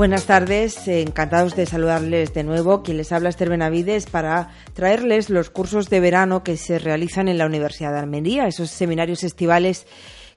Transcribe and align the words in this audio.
Buenas 0.00 0.24
tardes, 0.24 0.88
encantados 0.88 1.54
de 1.56 1.66
saludarles 1.66 2.32
de 2.32 2.42
nuevo. 2.42 2.82
Quien 2.82 2.96
les 2.96 3.12
habla 3.12 3.28
Esther 3.28 3.50
Benavides 3.50 4.06
para 4.06 4.48
traerles 4.72 5.28
los 5.28 5.50
cursos 5.50 5.90
de 5.90 6.00
verano 6.00 6.42
que 6.42 6.56
se 6.56 6.78
realizan 6.78 7.28
en 7.28 7.36
la 7.36 7.44
Universidad 7.44 7.92
de 7.92 7.98
Almería, 7.98 8.46
esos 8.46 8.70
seminarios 8.70 9.24
estivales 9.24 9.86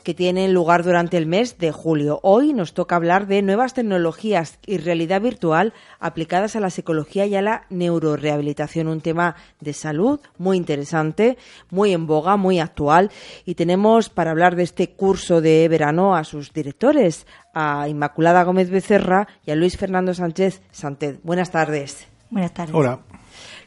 que 0.03 0.13
tienen 0.13 0.53
lugar 0.53 0.83
durante 0.83 1.17
el 1.17 1.25
mes 1.25 1.57
de 1.57 1.71
julio. 1.71 2.19
Hoy 2.23 2.53
nos 2.53 2.73
toca 2.73 2.95
hablar 2.95 3.27
de 3.27 3.41
nuevas 3.41 3.73
tecnologías 3.73 4.59
y 4.65 4.77
realidad 4.77 5.21
virtual 5.21 5.73
aplicadas 5.99 6.55
a 6.55 6.59
la 6.59 6.69
psicología 6.69 7.25
y 7.25 7.35
a 7.35 7.41
la 7.41 7.65
neurorehabilitación, 7.69 8.87
un 8.87 9.01
tema 9.01 9.35
de 9.61 9.73
salud 9.73 10.19
muy 10.37 10.57
interesante, 10.57 11.37
muy 11.69 11.93
en 11.93 12.05
boga, 12.05 12.37
muy 12.37 12.59
actual. 12.59 13.11
Y 13.45 13.55
tenemos 13.55 14.09
para 14.09 14.31
hablar 14.31 14.55
de 14.55 14.63
este 14.63 14.89
curso 14.89 15.41
de 15.41 15.67
verano 15.69 16.15
a 16.15 16.23
sus 16.23 16.53
directores, 16.53 17.25
a 17.53 17.87
Inmaculada 17.87 18.43
Gómez 18.43 18.69
Becerra 18.69 19.27
y 19.45 19.51
a 19.51 19.55
Luis 19.55 19.77
Fernando 19.77 20.13
Sánchez 20.13 20.61
Santed. 20.71 21.17
Buenas 21.23 21.51
tardes. 21.51 22.07
Buenas 22.29 22.53
tardes. 22.53 22.75
Hola. 22.75 22.99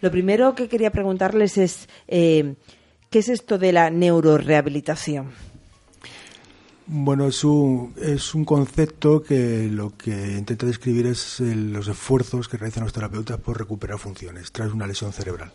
Lo 0.00 0.10
primero 0.10 0.54
que 0.54 0.68
quería 0.68 0.90
preguntarles 0.90 1.56
es, 1.56 1.88
eh, 2.08 2.56
¿qué 3.10 3.20
es 3.20 3.28
esto 3.28 3.58
de 3.58 3.72
la 3.72 3.90
neurorehabilitación? 3.90 5.32
Bueno, 6.88 7.26
es 7.26 7.42
un, 7.42 7.94
es 8.00 8.32
un 8.32 8.44
concepto 8.44 9.20
que 9.20 9.68
lo 9.68 9.96
que 9.96 10.36
intenta 10.38 10.66
describir 10.66 11.06
es 11.06 11.40
los 11.40 11.88
esfuerzos 11.88 12.46
que 12.46 12.56
realizan 12.56 12.84
los 12.84 12.92
terapeutas 12.92 13.38
por 13.38 13.58
recuperar 13.58 13.98
funciones 13.98 14.52
tras 14.52 14.72
una 14.72 14.86
lesión 14.86 15.12
cerebral. 15.12 15.52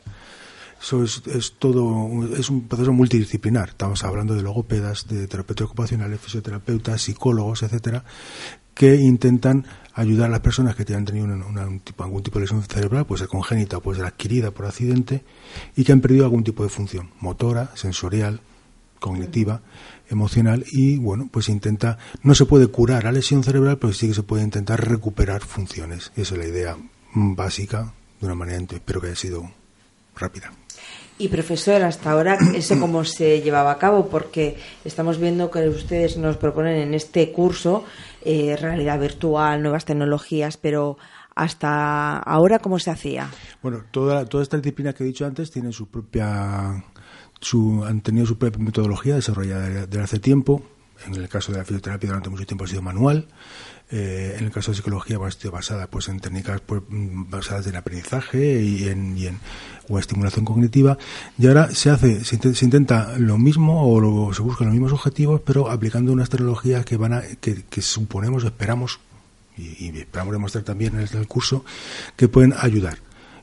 Eso 0.82 1.04
es, 1.04 1.22
es, 1.28 1.54
todo, 1.54 2.26
es 2.36 2.50
un 2.50 2.68
proceso 2.68 2.92
multidisciplinar. 2.92 3.70
Estamos 3.70 4.04
hablando 4.04 4.36
de 4.36 4.42
logopedas, 4.42 5.08
de 5.08 5.28
terapeutas 5.28 5.68
ocupacionales, 5.68 6.20
fisioterapeutas, 6.20 7.02
psicólogos, 7.02 7.64
etcétera, 7.64 8.04
que 8.74 8.96
intentan 8.96 9.66
ayudar 9.94 10.28
a 10.28 10.32
las 10.32 10.40
personas 10.42 10.76
que 10.76 10.84
tienen 10.84 11.06
tenido 11.06 11.28
tipo, 11.84 12.04
algún 12.04 12.24
tipo 12.24 12.40
de 12.40 12.46
lesión 12.46 12.64
cerebral, 12.64 13.06
puede 13.06 13.20
ser 13.20 13.30
congénita, 13.30 13.80
puede 13.80 14.00
ser 14.00 14.08
adquirida 14.08 14.52
por 14.52 14.66
accidente, 14.66 15.24
y 15.78 15.86
que 15.86 15.94
han 15.94 16.02
perdido 16.02 16.26
algún 16.26 16.44
tipo 16.44 16.64
de 16.64 16.70
función 16.70 17.12
motora, 17.22 17.72
sensorial, 17.76 18.42
cognitiva, 19.02 19.62
emocional 20.10 20.64
y 20.72 20.98
bueno, 20.98 21.28
pues 21.30 21.50
intenta, 21.50 21.98
no 22.24 22.36
se 22.36 22.46
puede 22.46 22.68
curar 22.68 23.04
la 23.04 23.12
lesión 23.12 23.44
cerebral, 23.44 23.78
pero 23.80 23.92
sí 23.92 24.08
que 24.08 24.14
se 24.14 24.24
puede 24.24 24.44
intentar 24.44 24.88
recuperar 24.88 25.42
funciones. 25.42 26.12
Esa 26.16 26.36
es 26.36 26.40
la 26.40 26.48
idea 26.48 26.78
básica, 27.14 27.94
de 28.20 28.28
una 28.28 28.36
manera, 28.36 28.64
espero 28.70 29.02
que 29.02 29.08
haya 29.08 29.16
sido 29.16 29.52
rápida. 30.16 30.54
Y 31.18 31.28
profesor, 31.28 31.84
hasta 31.84 32.12
ahora, 32.12 32.38
¿eso 32.56 32.80
cómo 32.80 33.04
se 33.04 33.42
llevaba 33.42 33.72
a 33.72 33.78
cabo? 33.78 34.08
Porque 34.08 34.58
estamos 34.86 35.20
viendo 35.20 35.52
que 35.52 35.68
ustedes 35.68 36.18
nos 36.18 36.38
proponen 36.38 36.78
en 36.78 36.94
este 36.94 37.32
curso 37.32 37.84
eh, 38.24 38.56
realidad 38.60 39.00
virtual, 39.00 39.62
nuevas 39.62 39.86
tecnologías, 39.86 40.58
pero 40.58 40.98
hasta 41.36 42.18
ahora, 42.18 42.60
¿cómo 42.60 42.78
se 42.80 42.92
hacía? 42.92 43.30
Bueno, 43.62 43.84
toda, 43.92 44.26
toda 44.26 44.44
esta 44.44 44.58
disciplina 44.58 44.94
que 44.94 45.04
he 45.04 45.08
dicho 45.08 45.26
antes 45.26 45.50
tiene 45.50 45.72
su 45.72 45.88
propia 45.88 46.84
su, 47.42 47.84
han 47.84 48.02
tenido 48.02 48.26
su 48.26 48.38
propia 48.38 48.64
metodología 48.64 49.16
desarrollada 49.16 49.68
desde 49.68 50.02
hace 50.02 50.20
tiempo. 50.20 50.64
En 51.06 51.16
el 51.16 51.28
caso 51.28 51.52
de 51.52 51.58
la 51.58 51.66
fisioterapia 51.66 52.08
durante 52.08 52.30
mucho 52.30 52.46
tiempo 52.46 52.66
ha 52.66 52.68
sido 52.68 52.84
manual. 52.84 53.28
Eh, 53.94 54.36
en 54.38 54.46
el 54.46 54.52
caso 54.52 54.72
de 54.72 54.78
psicología 54.78 55.18
pues, 55.18 55.36
ha 55.36 55.40
sido 55.40 55.52
basada 55.52 55.88
pues, 55.88 56.08
en 56.08 56.20
técnicas 56.20 56.62
pues, 56.62 56.82
basadas 56.90 57.68
en 57.68 57.76
aprendizaje 57.76 58.62
y 58.62 58.88
en, 58.88 59.18
y 59.18 59.28
en 59.28 59.40
o 59.90 60.00
estimulación 60.00 60.46
cognitiva. 60.46 60.98
Y 61.38 61.48
ahora 61.48 61.72
se 61.72 61.90
hace, 61.90 62.24
se, 62.24 62.36
intenta 62.36 63.18
lo 63.18 63.38
mismo 63.38 63.92
o 63.92 64.34
se 64.34 64.42
buscan 64.42 64.68
los 64.68 64.74
mismos 64.74 64.94
objetivos, 64.94 65.42
pero 65.44 65.70
aplicando 65.70 66.14
unas 66.14 66.30
tecnologías 66.30 66.86
que 66.86 66.96
van 66.96 67.14
a, 67.14 67.22
que, 67.22 67.82
suponemos, 67.82 68.44
esperamos 68.46 69.00
y, 69.58 69.88
y, 69.88 70.00
esperamos 70.00 70.34
demostrar 70.34 70.64
también 70.64 70.98
en 70.98 71.18
el 71.18 71.28
curso 71.28 71.66
que 72.16 72.30
pueden 72.30 72.54
ayudar, 72.58 73.00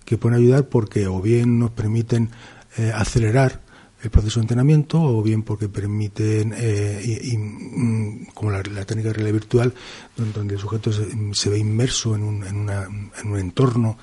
que 0.06 0.16
pueden 0.16 0.38
ayudar 0.38 0.68
porque 0.68 1.08
o 1.08 1.20
bien 1.20 1.58
nos 1.58 1.72
permiten 1.72 2.30
eh, 2.78 2.92
acelerar 2.94 3.60
el 4.02 4.10
proceso 4.10 4.38
de 4.38 4.44
entrenamiento 4.44 5.00
o 5.00 5.22
bien 5.22 5.42
porque 5.42 5.68
permiten, 5.68 6.54
eh, 6.56 7.36
mm, 7.36 8.26
como 8.34 8.52
la, 8.52 8.62
técnica 8.62 9.08
de 9.08 9.14
realidad 9.14 9.32
virtual, 9.32 9.74
donde, 10.16 10.54
el 10.54 10.60
sujeto 10.60 10.90
se, 10.92 11.50
ve 11.50 11.58
inmerso 11.58 12.14
en 12.14 12.22
un, 12.22 12.44
en, 12.44 12.56
una, 12.56 12.84
en 12.84 13.30
un, 13.30 13.38
entorno 13.38 13.98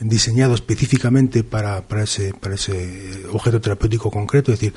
diseñado 0.00 0.54
específicamente 0.54 1.44
para, 1.44 1.82
para, 1.82 2.02
ese, 2.02 2.34
para 2.34 2.56
ese 2.56 3.24
objeto 3.30 3.60
terapéutico 3.60 4.10
concreto. 4.10 4.52
Es 4.52 4.58
decir, 4.58 4.74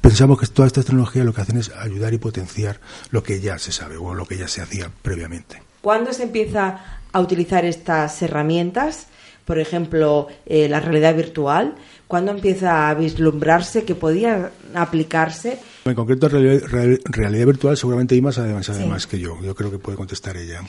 pensamos 0.00 0.40
que 0.40 0.46
todas 0.46 0.68
estas 0.68 0.86
tecnologías 0.86 1.26
lo 1.26 1.34
que 1.34 1.42
hacen 1.42 1.58
es 1.58 1.70
ayudar 1.70 2.14
y 2.14 2.18
potenciar 2.18 2.80
lo 3.10 3.22
que 3.22 3.40
ya 3.40 3.58
se 3.58 3.72
sabe 3.72 3.96
o 3.98 4.14
lo 4.14 4.24
que 4.26 4.38
ya 4.38 4.48
se 4.48 4.62
hacía 4.62 4.90
previamente. 5.02 5.62
¿Cuándo 5.82 6.12
se 6.12 6.24
empieza 6.24 7.00
a 7.12 7.20
utilizar 7.20 7.64
estas 7.64 8.20
herramientas? 8.22 9.06
Por 9.50 9.58
ejemplo, 9.58 10.28
eh, 10.46 10.68
la 10.68 10.78
realidad 10.78 11.16
virtual 11.16 11.74
¿Cuándo 12.10 12.32
empieza 12.32 12.88
a 12.90 12.94
vislumbrarse 12.94 13.84
que 13.84 13.94
podía 13.94 14.50
aplicarse? 14.74 15.60
En 15.84 15.94
concreto, 15.94 16.28
realidad, 16.28 16.60
realidad 17.04 17.46
virtual, 17.46 17.76
seguramente 17.76 18.16
Ima 18.16 18.32
sabe 18.32 18.52
más 18.52 19.06
que 19.06 19.20
yo. 19.20 19.40
Yo 19.40 19.54
creo 19.54 19.70
que 19.70 19.78
puede 19.78 19.96
contestar 19.96 20.36
ella. 20.36 20.60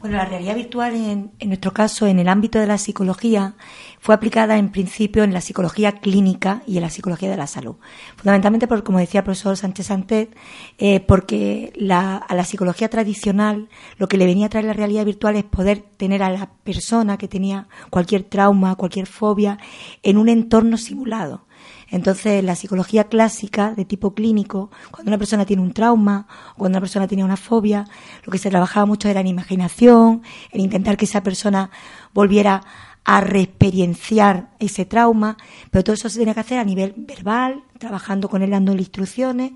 Bueno, 0.00 0.16
la 0.16 0.26
realidad 0.26 0.54
virtual, 0.54 0.94
en, 0.94 1.32
nuestro 1.48 1.72
caso, 1.72 2.06
en 2.06 2.20
el 2.20 2.28
ámbito 2.28 2.60
de 2.60 2.68
la 2.68 2.78
psicología, 2.78 3.56
fue 3.98 4.14
aplicada 4.14 4.56
en 4.56 4.70
principio 4.70 5.24
en 5.24 5.32
la 5.32 5.40
psicología 5.40 5.90
clínica 5.90 6.62
y 6.68 6.76
en 6.76 6.82
la 6.82 6.90
psicología 6.90 7.28
de 7.28 7.36
la 7.36 7.48
salud. 7.48 7.74
Fundamentalmente, 8.16 8.68
porque, 8.68 8.84
como 8.84 9.00
decía 9.00 9.20
el 9.20 9.24
profesor 9.24 9.56
Sánchez 9.56 9.86
Santet, 9.86 10.36
eh, 10.78 11.00
porque 11.00 11.72
a 11.90 12.32
la 12.32 12.44
psicología 12.44 12.88
tradicional 12.88 13.68
lo 13.96 14.06
que 14.06 14.18
le 14.18 14.26
venía 14.26 14.46
a 14.46 14.50
traer 14.50 14.66
la 14.66 14.72
realidad 14.72 15.04
virtual 15.04 15.34
es 15.34 15.42
poder 15.42 15.80
tener 15.80 16.22
a 16.22 16.30
la 16.30 16.48
persona 16.62 17.18
que 17.18 17.26
tenía 17.26 17.66
cualquier 17.90 18.22
trauma, 18.22 18.76
cualquier 18.76 19.08
fobia, 19.08 19.58
en 20.04 20.16
un 20.16 20.28
entorno 20.28 20.76
simulado. 20.76 21.47
Entonces, 21.90 22.44
la 22.44 22.54
psicología 22.54 23.04
clásica 23.04 23.74
de 23.74 23.84
tipo 23.84 24.14
clínico, 24.14 24.70
cuando 24.90 25.10
una 25.10 25.18
persona 25.18 25.46
tiene 25.46 25.62
un 25.62 25.72
trauma 25.72 26.26
o 26.52 26.58
cuando 26.58 26.76
una 26.76 26.82
persona 26.82 27.08
tenía 27.08 27.24
una 27.24 27.36
fobia, 27.36 27.84
lo 28.24 28.30
que 28.30 28.38
se 28.38 28.50
trabajaba 28.50 28.86
mucho 28.86 29.08
era 29.08 29.20
en 29.20 29.26
imaginación, 29.26 30.22
en 30.52 30.60
intentar 30.60 30.96
que 30.96 31.06
esa 31.06 31.22
persona 31.22 31.70
volviera 32.12 32.62
a 33.04 33.22
reexperienciar 33.22 34.50
ese 34.58 34.84
trauma, 34.84 35.38
pero 35.70 35.82
todo 35.82 35.94
eso 35.94 36.10
se 36.10 36.18
tenía 36.18 36.34
que 36.34 36.40
hacer 36.40 36.58
a 36.58 36.64
nivel 36.64 36.94
verbal, 36.96 37.64
trabajando 37.78 38.28
con 38.28 38.42
él, 38.42 38.50
dándole 38.50 38.80
instrucciones. 38.80 39.52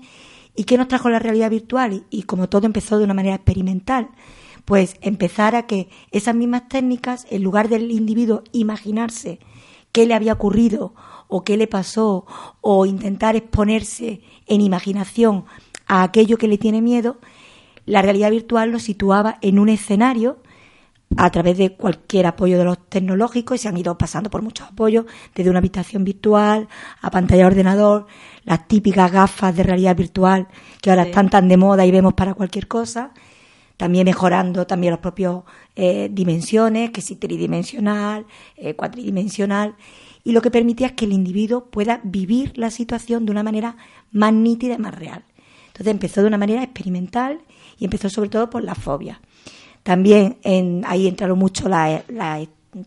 ¿Y 0.55 0.63
qué 0.63 0.77
nos 0.77 0.87
trajo 0.87 1.09
la 1.09 1.19
realidad 1.19 1.51
virtual? 1.51 2.03
Y, 2.09 2.23
como 2.23 2.49
todo 2.49 2.65
empezó 2.65 2.97
de 2.97 3.03
una 3.03 3.13
manera 3.13 3.35
experimental, 3.35 4.09
pues 4.65 4.95
empezar 5.01 5.55
a 5.55 5.67
que 5.67 5.89
esas 6.11 6.35
mismas 6.35 6.67
técnicas, 6.67 7.27
en 7.29 7.43
lugar 7.43 7.69
del 7.69 7.91
individuo 7.91 8.43
imaginarse 8.53 9.39
qué 9.91 10.05
le 10.05 10.15
había 10.15 10.33
ocurrido 10.33 10.95
o 11.27 11.43
qué 11.43 11.57
le 11.57 11.67
pasó 11.67 12.25
o 12.61 12.85
intentar 12.85 13.35
exponerse 13.35 14.21
en 14.47 14.61
imaginación 14.61 15.45
a 15.87 16.03
aquello 16.03 16.37
que 16.37 16.47
le 16.47 16.57
tiene 16.57 16.81
miedo, 16.81 17.17
la 17.85 18.01
realidad 18.01 18.31
virtual 18.31 18.71
lo 18.71 18.79
situaba 18.79 19.37
en 19.41 19.59
un 19.59 19.69
escenario 19.69 20.39
a 21.17 21.29
través 21.29 21.57
de 21.57 21.75
cualquier 21.75 22.25
apoyo 22.25 22.57
de 22.57 22.63
los 22.63 22.89
tecnológicos 22.89 23.55
y 23.55 23.57
se 23.59 23.67
han 23.67 23.77
ido 23.77 23.97
pasando 23.97 24.29
por 24.29 24.41
muchos 24.41 24.67
apoyos, 24.67 25.05
desde 25.35 25.49
una 25.49 25.59
habitación 25.59 26.03
virtual 26.03 26.67
a 27.01 27.11
pantalla 27.11 27.43
de 27.43 27.47
ordenador, 27.47 28.07
las 28.43 28.67
típicas 28.67 29.11
gafas 29.11 29.55
de 29.55 29.63
realidad 29.63 29.95
virtual 29.95 30.47
que 30.81 30.89
ahora 30.89 31.03
están 31.03 31.29
tan 31.29 31.47
de 31.47 31.57
moda 31.57 31.85
y 31.85 31.91
vemos 31.91 32.13
para 32.13 32.33
cualquier 32.33 32.67
cosa, 32.67 33.11
también 33.77 34.05
mejorando 34.05 34.65
también 34.65 34.91
los 34.91 34.99
propios 34.99 35.43
eh, 35.75 36.09
dimensiones, 36.11 36.91
que 36.91 37.01
si 37.01 37.15
tridimensional, 37.15 38.25
eh, 38.55 38.75
cuatridimensional, 38.75 39.75
y 40.23 40.31
lo 40.31 40.41
que 40.41 40.51
permitía 40.51 40.87
es 40.87 40.93
que 40.93 41.05
el 41.05 41.13
individuo 41.13 41.65
pueda 41.65 41.99
vivir 42.03 42.53
la 42.55 42.71
situación 42.71 43.25
de 43.25 43.31
una 43.31 43.43
manera 43.43 43.75
más 44.11 44.33
nítida 44.33 44.75
y 44.75 44.77
más 44.77 44.95
real. 44.95 45.23
Entonces 45.67 45.87
empezó 45.87 46.21
de 46.21 46.27
una 46.27 46.37
manera 46.37 46.63
experimental 46.63 47.41
y 47.77 47.85
empezó 47.85 48.09
sobre 48.09 48.29
todo 48.29 48.49
por 48.49 48.63
la 48.63 48.75
fobia. 48.75 49.21
También 49.81 50.37
en, 50.43 50.83
ahí 50.85 51.07
entraron 51.07 51.37
mucho 51.37 51.67
la, 51.67 52.03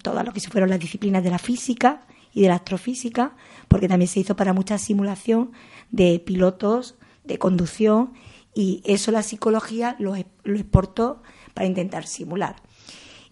todo 0.02 0.22
lo 0.22 0.32
que 0.32 0.40
se 0.40 0.50
fueron 0.50 0.70
las 0.70 0.80
disciplinas 0.80 1.22
de 1.22 1.30
la 1.30 1.38
física 1.38 2.06
y 2.32 2.42
de 2.42 2.48
la 2.48 2.56
astrofísica, 2.56 3.36
porque 3.68 3.88
también 3.88 4.08
se 4.08 4.20
hizo 4.20 4.36
para 4.36 4.52
mucha 4.52 4.78
simulación 4.78 5.52
de 5.90 6.18
pilotos 6.20 6.94
de 7.24 7.38
conducción 7.38 8.12
y 8.54 8.82
eso 8.84 9.10
la 9.10 9.22
psicología 9.22 9.96
lo, 9.98 10.14
lo 10.44 10.58
exportó 10.58 11.22
para 11.54 11.66
intentar 11.66 12.06
simular. 12.06 12.56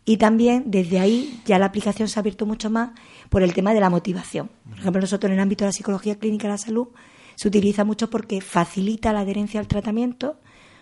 Y 0.05 0.19
también 0.19 0.65
desde 0.67 1.01
ahí 1.01 1.41
ya 1.47 1.59
la 1.59 1.67
aplicación 1.67 2.09
se 2.09 2.19
ha 2.19 2.21
abierto 2.21 2.45
mucho 2.45 2.69
más 2.69 2.91
por 3.35 3.43
el 3.43 3.53
tema 3.53 3.75
de 3.75 3.81
la 3.81 3.91
motivación. 3.91 4.49
Por 4.71 4.79
ejemplo, 4.79 5.01
nosotros 5.01 5.29
en 5.29 5.35
el 5.35 5.41
ámbito 5.41 5.65
de 5.65 5.71
la 5.71 5.73
psicología 5.73 6.15
clínica 6.21 6.47
de 6.47 6.53
la 6.53 6.59
salud 6.59 6.87
se 7.35 7.49
utiliza 7.49 7.83
mucho 7.83 8.09
porque 8.09 8.41
facilita 8.41 9.13
la 9.13 9.23
adherencia 9.23 9.59
al 9.59 9.67
tratamiento. 9.67 10.37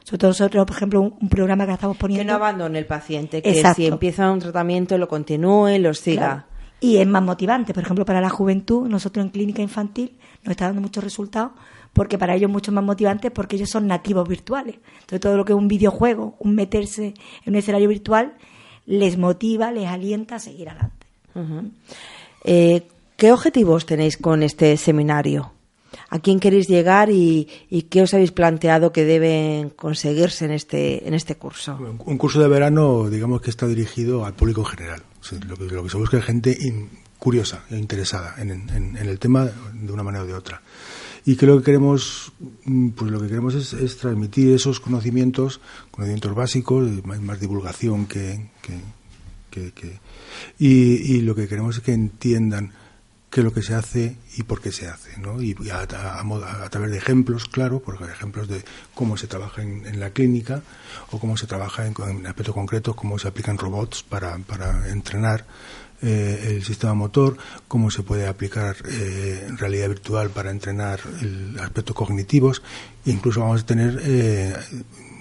Sobre 0.04 0.18
todo 0.18 0.30
nosotros, 0.32 0.66
por 0.66 0.76
ejemplo, 0.76 1.00
un, 1.00 1.28
programa 1.30 1.64
que 1.64 1.72
estamos 1.72 1.96
poniendo. 1.96 2.24
Que 2.24 2.26
no 2.26 2.34
abandone 2.34 2.78
el 2.78 2.84
paciente, 2.84 3.40
que 3.40 3.54
si 3.74 3.86
empieza 3.86 4.30
un 4.30 4.40
tratamiento 4.40 4.98
lo 4.98 5.08
continúe, 5.08 5.78
lo 5.78 5.94
siga. 5.94 6.44
Y 6.78 6.98
es 6.98 7.06
más 7.06 7.22
motivante. 7.22 7.72
Por 7.72 7.84
ejemplo, 7.84 8.04
para 8.04 8.20
la 8.20 8.28
juventud, 8.28 8.86
nosotros 8.86 9.24
en 9.24 9.30
clínica 9.30 9.62
infantil 9.62 10.18
nos 10.42 10.50
está 10.50 10.66
dando 10.66 10.82
muchos 10.82 11.02
resultados 11.02 11.52
porque 11.94 12.18
para 12.18 12.34
ellos 12.34 12.50
es 12.50 12.52
mucho 12.52 12.70
más 12.70 12.84
motivante 12.84 13.30
porque 13.30 13.56
ellos 13.56 13.70
son 13.70 13.86
nativos 13.86 14.28
virtuales. 14.28 14.76
Entonces, 15.00 15.20
todo 15.20 15.38
lo 15.38 15.46
que 15.46 15.54
es 15.54 15.58
un 15.58 15.68
videojuego, 15.68 16.36
un 16.38 16.54
meterse 16.54 17.14
en 17.46 17.54
un 17.54 17.56
escenario 17.56 17.88
virtual, 17.88 18.34
les 18.84 19.16
motiva, 19.16 19.72
les 19.72 19.88
alienta 19.88 20.34
a 20.34 20.38
seguir 20.38 20.68
adelante. 20.68 21.06
Eh, 22.44 22.86
¿Qué 23.16 23.30
objetivos 23.30 23.86
tenéis 23.86 24.16
con 24.16 24.42
este 24.42 24.76
seminario? 24.76 25.52
¿A 26.10 26.18
quién 26.18 26.40
queréis 26.40 26.68
llegar 26.68 27.10
y, 27.10 27.48
qué 27.88 28.02
os 28.02 28.12
habéis 28.14 28.32
planteado 28.32 28.92
que 28.92 29.04
deben 29.04 29.70
conseguirse 29.70 30.44
en 30.44 30.50
este, 30.50 31.06
en 31.06 31.14
este 31.14 31.36
curso? 31.36 31.78
Un 32.04 32.18
curso 32.18 32.40
de 32.40 32.48
verano, 32.48 33.08
digamos 33.08 33.40
que 33.40 33.50
está 33.50 33.66
dirigido 33.66 34.24
al 34.24 34.34
público 34.34 34.62
en 34.62 34.66
general. 34.66 35.02
lo, 35.46 35.56
que, 35.56 35.68
que, 35.68 35.88
se 35.88 35.96
busca 35.96 36.18
es 36.18 36.24
gente 36.24 36.58
curiosa 37.18 37.64
e 37.70 37.78
interesada 37.78 38.34
en, 38.38 38.96
el 38.96 39.18
tema 39.20 39.46
de 39.46 39.92
una 39.92 40.02
manera 40.02 40.24
o 40.24 40.26
de 40.26 40.34
otra. 40.34 40.60
Y 41.24 41.36
que 41.36 41.46
lo 41.46 41.58
que 41.58 41.64
queremos, 41.64 42.32
mm, 42.64 42.88
pues 42.90 43.10
lo 43.12 43.20
que 43.20 43.28
queremos 43.28 43.54
es, 43.54 43.96
transmitir 43.98 44.52
esos 44.52 44.80
conocimientos, 44.80 45.60
conocimientos 45.92 46.34
básicos, 46.34 46.90
más, 47.04 47.20
más 47.20 47.38
divulgación 47.38 48.06
que, 48.06 48.50
que, 49.52 50.00
y, 50.58 51.20
lo 51.22 51.34
que 51.34 51.48
queremos 51.48 51.76
es 51.76 51.82
que 51.82 51.92
entiendan 51.92 52.72
qué 53.30 53.40
es 53.40 53.44
lo 53.44 53.52
que 53.52 53.62
se 53.62 53.74
hace 53.74 54.16
y 54.36 54.42
por 54.44 54.60
qué 54.60 54.72
se 54.72 54.88
hace, 54.88 55.18
¿no? 55.18 55.42
Y 55.42 55.54
a, 55.70 55.86
través 55.86 56.90
de 56.90 56.96
ejemplos, 56.96 57.46
claro, 57.46 57.80
porque 57.80 58.04
ejemplos 58.04 58.48
de 58.48 58.64
cómo 58.94 59.16
se 59.16 59.26
trabaja 59.26 59.62
en, 59.62 60.00
la 60.00 60.10
clínica 60.10 60.62
o 61.10 61.18
cómo 61.18 61.36
se 61.36 61.46
trabaja 61.46 61.86
en, 61.86 62.26
aspectos 62.26 62.54
concretos, 62.54 62.96
cómo 62.96 63.18
se 63.18 63.28
aplican 63.28 63.58
robots 63.58 64.02
para, 64.02 64.38
para 64.38 64.88
entrenar 64.88 65.44
eh, 66.04 66.56
el 66.56 66.64
sistema 66.64 66.94
motor, 66.94 67.36
cómo 67.68 67.88
se 67.88 68.02
puede 68.02 68.26
aplicar 68.26 68.76
eh, 68.88 69.46
realidad 69.56 69.88
virtual 69.88 70.30
para 70.30 70.50
entrenar 70.50 70.98
aspectos 71.60 71.94
cognitivos. 71.94 72.60
incluso 73.04 73.38
vamos 73.38 73.62
a 73.62 73.66
tener 73.66 74.00
eh, 74.02 74.52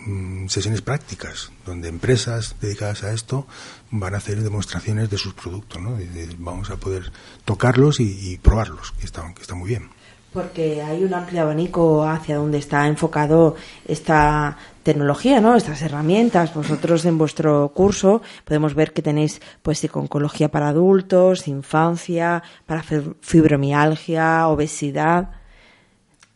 mm, 0.08 0.48
sesiones 0.48 0.82
prácticas, 0.82 1.52
donde 1.68 1.88
empresas 1.88 2.56
dedicadas 2.60 3.04
a 3.04 3.14
esto 3.14 3.46
van 3.92 4.16
a 4.16 4.18
hacer 4.18 4.42
demostraciones 4.42 5.12
de 5.12 5.20
sus 5.20 5.36
productos. 5.36 5.80
¿no? 5.80 6.00
vamos 6.40 6.72
a 6.72 6.78
poder 6.78 7.12
tocarlos 7.46 8.00
y, 8.00 8.40
probarlos, 8.42 8.96
que 9.02 9.08
está, 9.08 9.34
que 9.34 9.42
está 9.42 9.56
muy 9.56 9.68
bien. 9.68 9.90
Porque 10.32 10.82
hay 10.82 11.04
un 11.04 11.14
amplio 11.14 11.42
abanico 11.42 12.08
hacia 12.08 12.38
donde 12.38 12.60
está 12.60 12.88
enfocado 12.88 13.56
esta 13.86 14.58
tecnología, 14.84 15.42
¿no? 15.42 15.56
Estas 15.56 15.82
herramientas. 15.82 16.54
Vosotros 16.54 17.04
en 17.04 17.18
vuestro 17.18 17.74
curso 17.76 18.22
podemos 18.46 18.74
ver 18.74 18.94
que 18.94 19.02
tenéis 19.02 19.42
pues 19.62 19.80
psiconcología 19.80 20.50
para 20.50 20.70
adultos, 20.70 21.50
infancia, 21.50 22.44
para 22.66 22.82
fibromialgia, 23.20 24.48
obesidad. 24.48 25.32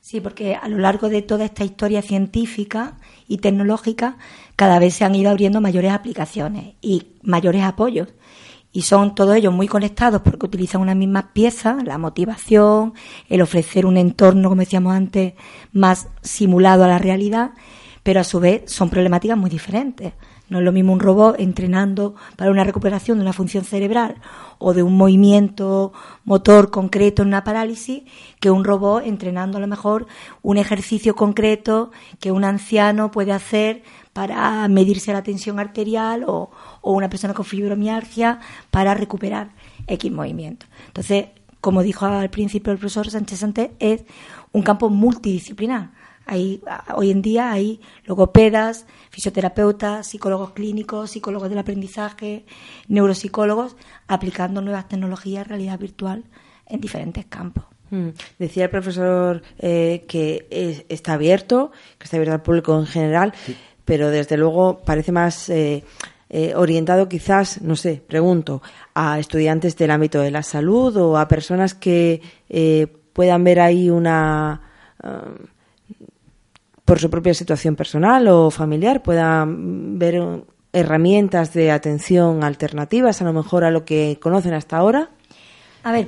Sí, 0.02 0.20
porque 0.20 0.56
a 0.56 0.68
lo 0.68 0.80
largo 0.80 1.08
de 1.08 1.22
toda 1.22 1.46
esta 1.46 1.64
historia 1.64 2.02
científica 2.02 2.96
y 3.28 3.38
tecnológica 3.38 4.18
cada 4.58 4.78
vez 4.78 4.96
se 4.96 5.06
han 5.06 5.16
ido 5.16 5.32
abriendo 5.32 5.62
mayores 5.62 5.92
aplicaciones 5.94 6.76
y 6.82 7.08
mayores 7.22 7.64
apoyos 7.64 8.10
y 8.76 8.82
son 8.82 9.16
todos 9.16 9.38
ellos 9.38 9.54
muy 9.54 9.70
conectados 9.70 10.22
porque 10.22 10.48
utilizan 10.48 10.82
unas 10.82 10.98
mismas 10.98 11.28
piezas, 11.32 11.82
la 11.86 11.98
motivación, 11.98 12.94
el 13.30 13.42
ofrecer 13.42 13.86
un 13.86 13.96
entorno, 13.96 14.50
como 14.50 14.60
decíamos 14.60 14.94
antes, 14.94 15.34
más 15.72 16.10
simulado 16.22 16.84
a 16.84 16.90
la 16.90 17.00
realidad, 17.00 17.52
pero 18.04 18.20
a 18.20 18.26
su 18.26 18.42
vez 18.42 18.64
son 18.66 18.90
problemáticas 18.90 19.38
muy 19.38 19.50
diferentes. 19.50 20.12
No 20.50 20.60
es 20.60 20.64
lo 20.64 20.72
mismo 20.72 20.94
un 20.94 21.00
robot 21.00 21.40
entrenando 21.40 22.16
para 22.36 22.52
una 22.52 22.64
recuperación 22.64 23.18
de 23.18 23.24
una 23.24 23.34
función 23.34 23.64
cerebral 23.64 24.16
o 24.60 24.74
de 24.74 24.84
un 24.84 24.96
movimiento 24.96 25.92
motor 26.24 26.70
concreto 26.70 27.24
en 27.24 27.30
una 27.30 27.44
parálisis 27.44 28.04
que 28.40 28.52
un 28.52 28.64
robot 28.64 29.04
entrenando 29.06 29.58
a 29.58 29.62
lo 29.62 29.68
mejor 29.68 30.06
un 30.44 30.58
ejercicio 30.58 31.16
concreto 31.16 31.92
que 32.20 32.32
un 32.32 32.44
anciano 32.44 33.10
puede 33.10 33.32
hacer 33.32 33.84
para 34.14 34.66
medirse 34.70 35.12
la 35.12 35.24
tensión 35.24 35.60
arterial 35.60 36.24
o, 36.26 36.50
una 36.84 37.10
persona 37.10 37.34
con 37.34 37.44
fibromialgia 37.44 38.40
para 38.72 38.94
recuperar 38.94 39.50
X 39.88 40.12
movimiento. 40.12 40.68
Entonces, 40.88 41.28
como 41.60 41.82
dijo 41.82 42.06
al 42.06 42.30
principio 42.30 42.72
el 42.72 42.78
profesor 42.78 43.10
Sánchez 43.10 43.40
Santé, 43.40 43.72
es 43.80 44.06
un 44.52 44.62
campo 44.62 44.90
multidisciplinar. 44.90 45.90
Hay, 46.26 46.62
hoy 46.94 47.12
en 47.12 47.22
día 47.22 47.52
hay 47.52 47.80
logopedas, 48.06 48.86
fisioterapeutas, 49.10 50.08
psicólogos 50.08 50.52
clínicos, 50.52 51.12
psicólogos 51.12 51.50
del 51.50 51.60
aprendizaje, 51.60 52.46
neuropsicólogos, 52.88 53.76
aplicando 54.08 54.62
nuevas 54.62 54.88
tecnologías, 54.88 55.48
realidad 55.48 55.80
virtual 55.80 56.24
en 56.66 56.82
diferentes 56.82 57.26
campos. 57.26 57.66
Mm. 57.92 58.10
Decía 58.40 58.64
el 58.64 58.70
profesor 58.72 59.44
eh, 59.60 60.06
que 60.08 60.86
está 60.90 61.14
abierto, 61.14 61.72
que 62.00 62.06
está 62.06 62.18
abierto 62.18 62.34
al 62.34 62.42
público 62.42 62.78
en 62.80 62.88
general 62.88 63.34
pero 63.86 64.10
desde 64.10 64.36
luego 64.36 64.82
parece 64.84 65.12
más 65.12 65.48
eh, 65.50 65.84
eh, 66.30 66.54
orientado 66.56 67.08
quizás, 67.08 67.62
no 67.62 67.76
sé, 67.76 68.02
pregunto, 68.06 68.62
a 68.96 69.20
estudiantes 69.20 69.78
del 69.78 69.92
ámbito 69.92 70.20
de 70.20 70.32
la 70.32 70.44
salud 70.44 70.98
o 70.98 71.18
a 71.18 71.28
personas 71.28 71.76
que 71.76 72.22
eh, 72.50 72.88
puedan 73.14 73.44
ver 73.44 73.60
ahí 73.60 73.90
una 73.90 74.62
por 76.86 77.00
su 77.00 77.10
propia 77.10 77.34
situación 77.34 77.76
personal 77.76 78.28
o 78.28 78.52
familiar, 78.52 79.02
puedan 79.02 79.98
ver 79.98 80.46
herramientas 80.72 81.54
de 81.54 81.72
atención 81.72 82.44
alternativas 82.44 83.22
a 83.22 83.26
lo 83.26 83.34
mejor 83.34 83.64
a 83.64 83.72
lo 83.72 83.86
que 83.86 84.20
conocen 84.22 84.54
hasta 84.54 84.78
ahora? 84.78 85.10
A 85.84 85.92
ver, 85.92 86.08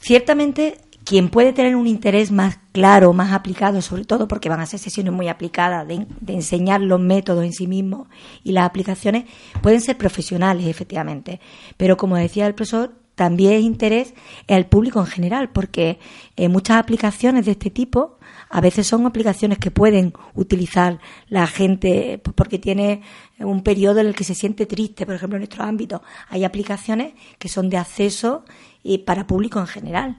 ciertamente 0.00 0.78
quien 1.08 1.30
puede 1.30 1.54
tener 1.54 1.74
un 1.74 1.86
interés 1.86 2.30
más 2.30 2.58
claro, 2.72 3.14
más 3.14 3.32
aplicado, 3.32 3.80
sobre 3.80 4.04
todo 4.04 4.28
porque 4.28 4.50
van 4.50 4.60
a 4.60 4.66
ser 4.66 4.78
sesiones 4.78 5.10
muy 5.10 5.28
aplicadas 5.28 5.88
de, 5.88 6.06
enseñar 6.26 6.82
los 6.82 7.00
métodos 7.00 7.46
en 7.46 7.54
sí 7.54 7.66
mismos 7.66 8.08
y 8.44 8.52
las 8.52 8.66
aplicaciones, 8.66 9.24
pueden 9.62 9.80
ser 9.80 9.96
profesionales, 9.96 10.66
efectivamente. 10.66 11.40
Pero 11.78 11.96
como 11.96 12.16
decía 12.16 12.46
el 12.46 12.54
profesor, 12.54 12.92
también 13.14 13.54
es 13.54 13.62
interés 13.62 14.14
el 14.48 14.66
público 14.66 15.00
en 15.00 15.06
general, 15.06 15.48
porque 15.48 15.98
eh, 16.36 16.50
muchas 16.50 16.76
aplicaciones 16.76 17.46
de 17.46 17.52
este 17.52 17.70
tipo 17.70 18.17
a 18.50 18.60
veces 18.60 18.86
son 18.86 19.06
aplicaciones 19.06 19.58
que 19.58 19.70
pueden 19.70 20.12
utilizar 20.34 20.98
la 21.28 21.46
gente 21.46 22.20
porque 22.34 22.58
tiene 22.58 23.02
un 23.38 23.62
periodo 23.62 24.00
en 24.00 24.06
el 24.06 24.14
que 24.14 24.24
se 24.24 24.34
siente 24.34 24.66
triste, 24.66 25.06
por 25.06 25.14
ejemplo, 25.14 25.36
en 25.36 25.42
nuestro 25.42 25.64
ámbito. 25.64 26.02
Hay 26.28 26.44
aplicaciones 26.44 27.14
que 27.38 27.48
son 27.48 27.68
de 27.68 27.76
acceso 27.76 28.44
y 28.82 28.98
para 28.98 29.26
público 29.26 29.58
en 29.60 29.66
general. 29.66 30.18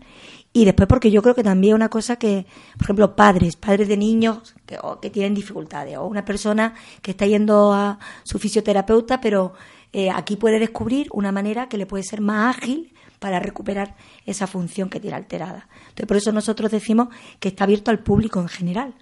Y 0.51 0.65
después 0.65 0.87
porque 0.87 1.11
yo 1.11 1.21
creo 1.21 1.35
que 1.35 1.43
también 1.43 1.75
una 1.75 1.89
cosa 1.89 2.15
que, 2.15 2.45
por 2.73 2.85
ejemplo, 2.85 3.15
padres, 3.15 3.55
padres 3.55 3.87
de 3.87 3.97
niños 3.97 4.55
que, 4.65 4.79
que 5.01 5.09
tienen 5.09 5.35
dificultades, 5.35 5.97
o 5.97 6.05
una 6.07 6.25
persona 6.25 6.73
que 7.01 7.11
está 7.11 7.27
yendo 7.27 7.71
a 7.71 7.99
su 8.23 8.39
fisioterapeuta, 8.39 9.21
pero 9.21 9.53
eh, 9.93 10.09
aquí 10.09 10.35
puede 10.37 10.59
descubrir 10.59 11.07
una 11.11 11.31
manera 11.31 11.69
que 11.69 11.77
le 11.77 11.85
puede 11.85 12.03
ser 12.03 12.21
más 12.21 12.57
ágil 12.57 12.93
para 13.19 13.39
recuperar 13.39 13.95
esa 14.25 14.47
función 14.47 14.89
que 14.89 14.99
tiene 14.99 15.17
alterada. 15.17 15.67
Entonces, 15.89 16.07
por 16.07 16.17
eso 16.17 16.31
nosotros 16.31 16.71
decimos 16.71 17.09
que 17.39 17.49
está 17.49 17.65
abierto 17.65 17.91
al 17.91 17.99
público 17.99 18.39
en 18.39 18.47
general, 18.47 18.95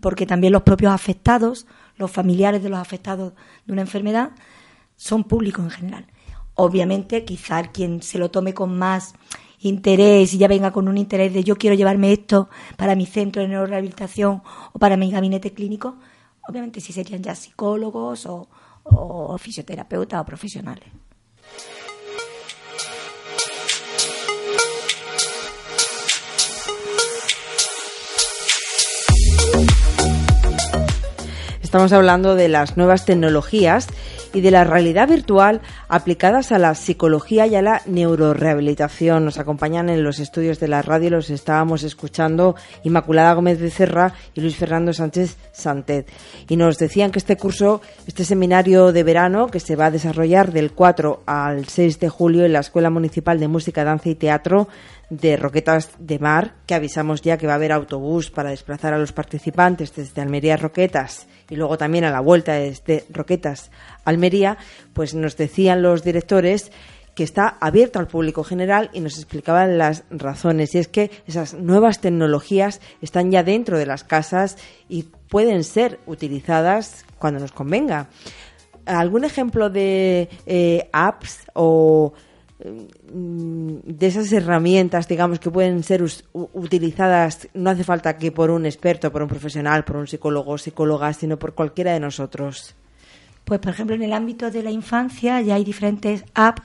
porque 0.00 0.26
también 0.26 0.52
los 0.52 0.62
propios 0.62 0.92
afectados, 0.92 1.66
los 1.96 2.10
familiares 2.10 2.62
de 2.62 2.68
los 2.68 2.78
afectados 2.78 3.32
de 3.66 3.72
una 3.72 3.82
enfermedad, 3.82 4.30
son 4.96 5.24
públicos 5.24 5.64
en 5.64 5.70
general. 5.70 6.06
Obviamente, 6.54 7.24
quizá 7.24 7.62
quien 7.64 8.02
se 8.02 8.18
lo 8.18 8.30
tome 8.30 8.54
con 8.54 8.78
más 8.78 9.14
interés 9.60 10.32
y 10.32 10.38
ya 10.38 10.48
venga 10.48 10.72
con 10.72 10.88
un 10.88 10.96
interés 10.96 11.32
de 11.34 11.44
yo 11.44 11.56
quiero 11.56 11.76
llevarme 11.76 12.12
esto 12.12 12.48
para 12.76 12.94
mi 12.94 13.06
centro 13.06 13.42
de 13.42 13.48
neurorehabilitación 13.48 14.42
o 14.72 14.78
para 14.78 14.96
mi 14.96 15.10
gabinete 15.10 15.52
clínico, 15.52 15.96
obviamente 16.48 16.80
sí 16.80 16.92
serían 16.92 17.22
ya 17.22 17.34
psicólogos 17.34 18.26
o, 18.26 18.48
o 18.84 19.36
fisioterapeutas 19.38 20.20
o 20.20 20.24
profesionales. 20.24 20.88
Estamos 31.70 31.92
hablando 31.92 32.34
de 32.34 32.48
las 32.48 32.76
nuevas 32.76 33.06
tecnologías 33.06 33.86
y 34.34 34.40
de 34.40 34.50
la 34.50 34.64
realidad 34.64 35.06
virtual 35.06 35.60
aplicadas 35.88 36.50
a 36.50 36.58
la 36.58 36.74
psicología 36.74 37.46
y 37.46 37.54
a 37.54 37.62
la 37.62 37.82
neurorehabilitación. 37.86 39.24
Nos 39.24 39.38
acompañan 39.38 39.88
en 39.88 40.02
los 40.02 40.18
estudios 40.18 40.58
de 40.58 40.66
la 40.66 40.82
radio, 40.82 41.10
los 41.10 41.30
estábamos 41.30 41.84
escuchando 41.84 42.56
Inmaculada 42.82 43.34
Gómez 43.34 43.60
Becerra 43.60 44.14
y 44.34 44.40
Luis 44.40 44.56
Fernando 44.56 44.92
Sánchez 44.92 45.36
Santet. 45.52 46.10
Y 46.48 46.56
nos 46.56 46.76
decían 46.76 47.12
que 47.12 47.20
este 47.20 47.36
curso, 47.36 47.82
este 48.04 48.24
seminario 48.24 48.90
de 48.90 49.04
verano 49.04 49.46
que 49.46 49.60
se 49.60 49.76
va 49.76 49.86
a 49.86 49.90
desarrollar 49.92 50.50
del 50.50 50.72
4 50.72 51.22
al 51.24 51.68
6 51.68 52.00
de 52.00 52.08
julio 52.08 52.44
en 52.44 52.52
la 52.52 52.60
Escuela 52.60 52.90
Municipal 52.90 53.38
de 53.38 53.46
Música, 53.46 53.84
Danza 53.84 54.08
y 54.08 54.16
Teatro 54.16 54.66
de 55.10 55.36
Roquetas 55.36 55.90
de 55.98 56.18
Mar, 56.18 56.54
que 56.66 56.74
avisamos 56.74 57.20
ya 57.20 57.36
que 57.36 57.46
va 57.46 57.54
a 57.54 57.56
haber 57.56 57.72
autobús 57.72 58.30
para 58.30 58.50
desplazar 58.50 58.94
a 58.94 58.98
los 58.98 59.12
participantes 59.12 59.94
desde 59.94 60.22
Almería 60.22 60.54
a 60.54 60.56
Roquetas 60.56 61.26
y 61.50 61.56
luego 61.56 61.76
también 61.76 62.04
a 62.04 62.10
la 62.10 62.20
vuelta 62.20 62.54
desde 62.54 63.04
Roquetas 63.10 63.70
Almería, 64.04 64.56
pues 64.94 65.14
nos 65.14 65.36
decían 65.36 65.82
los 65.82 66.04
directores 66.04 66.70
que 67.14 67.24
está 67.24 67.58
abierto 67.60 67.98
al 67.98 68.06
público 68.06 68.44
general 68.44 68.88
y 68.92 69.00
nos 69.00 69.18
explicaban 69.18 69.76
las 69.78 70.04
razones. 70.10 70.74
Y 70.74 70.78
es 70.78 70.88
que 70.88 71.10
esas 71.26 71.54
nuevas 71.54 72.00
tecnologías 72.00 72.80
están 73.02 73.32
ya 73.32 73.42
dentro 73.42 73.78
de 73.78 73.86
las 73.86 74.04
casas 74.04 74.56
y 74.88 75.02
pueden 75.28 75.64
ser 75.64 75.98
utilizadas 76.06 77.04
cuando 77.18 77.40
nos 77.40 77.52
convenga. 77.52 78.08
¿algún 78.86 79.24
ejemplo 79.24 79.70
de 79.70 80.28
eh, 80.46 80.88
apps 80.92 81.46
o 81.54 82.12
de 82.62 84.06
esas 84.06 84.30
herramientas, 84.32 85.08
digamos, 85.08 85.38
que 85.38 85.50
pueden 85.50 85.82
ser 85.82 86.04
utilizadas, 86.32 87.48
no 87.54 87.70
hace 87.70 87.84
falta 87.84 88.18
que 88.18 88.32
por 88.32 88.50
un 88.50 88.66
experto, 88.66 89.10
por 89.10 89.22
un 89.22 89.28
profesional, 89.28 89.84
por 89.84 89.96
un 89.96 90.06
psicólogo 90.06 90.52
o 90.52 90.58
psicóloga, 90.58 91.12
sino 91.12 91.38
por 91.38 91.54
cualquiera 91.54 91.92
de 91.92 92.00
nosotros? 92.00 92.74
Pues, 93.44 93.60
por 93.60 93.72
ejemplo, 93.72 93.96
en 93.96 94.02
el 94.02 94.12
ámbito 94.12 94.50
de 94.50 94.62
la 94.62 94.70
infancia 94.70 95.40
ya 95.40 95.54
hay 95.54 95.64
diferentes 95.64 96.24
apps 96.34 96.62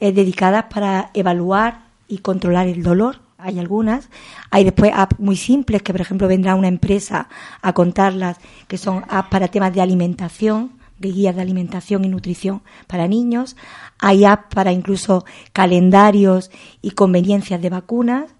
eh, 0.00 0.12
dedicadas 0.12 0.64
para 0.72 1.10
evaluar 1.14 1.84
y 2.08 2.18
controlar 2.18 2.66
el 2.66 2.82
dolor. 2.82 3.20
Hay 3.36 3.58
algunas. 3.58 4.08
Hay 4.50 4.64
después 4.64 4.92
apps 4.94 5.20
muy 5.20 5.36
simples 5.36 5.82
que, 5.82 5.92
por 5.92 6.00
ejemplo, 6.00 6.26
vendrá 6.26 6.54
una 6.54 6.68
empresa 6.68 7.28
a 7.60 7.72
contarlas, 7.74 8.38
que 8.66 8.78
son 8.78 9.04
apps 9.08 9.28
para 9.28 9.48
temas 9.48 9.74
de 9.74 9.82
alimentación, 9.82 10.72
de 10.98 11.10
guías 11.10 11.34
de 11.36 11.42
alimentación 11.42 12.04
y 12.04 12.08
nutrición 12.08 12.62
para 12.86 13.08
niños. 13.08 13.56
Hay 13.98 14.24
apps 14.24 14.54
para 14.54 14.72
incluso 14.72 15.24
calendarios 15.52 16.50
y 16.82 16.92
conveniencias 16.92 17.60
de 17.60 17.70
vacunas. 17.70 18.34